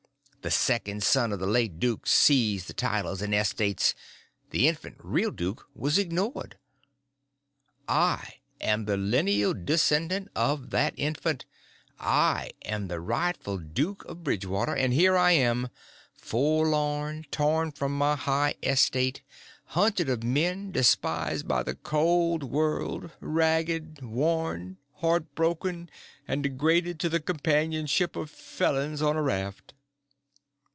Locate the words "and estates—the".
3.21-4.67